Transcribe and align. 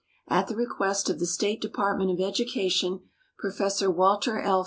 At 0.27 0.47
the 0.47 0.55
request 0.55 1.11
of 1.11 1.19
the 1.19 1.27
State 1.27 1.61
Department 1.61 2.09
of 2.09 2.19
Education 2.19 3.01
Professor 3.37 3.91
Walter 3.91 4.39
L. 4.39 4.59